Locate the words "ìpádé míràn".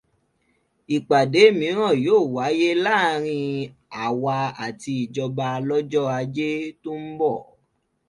0.95-1.93